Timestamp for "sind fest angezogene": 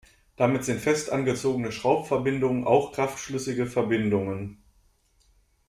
0.65-1.71